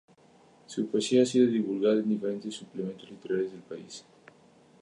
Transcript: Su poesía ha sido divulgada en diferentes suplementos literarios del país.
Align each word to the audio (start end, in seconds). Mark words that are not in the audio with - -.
Su 0.65 0.87
poesía 0.87 1.21
ha 1.21 1.25
sido 1.27 1.45
divulgada 1.45 1.99
en 1.99 2.09
diferentes 2.09 2.55
suplementos 2.55 3.07
literarios 3.11 3.51
del 3.51 3.61
país. 3.61 4.03